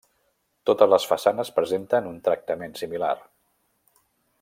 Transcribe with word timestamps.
Totes 0.69 0.89
les 0.93 1.05
façanes 1.11 1.53
presenten 1.59 2.09
un 2.13 2.19
tractament 2.31 2.77
similar. 2.83 3.15